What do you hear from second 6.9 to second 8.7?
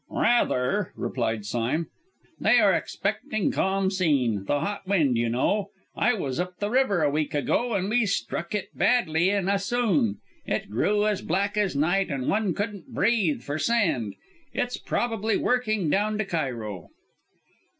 a week ago and we struck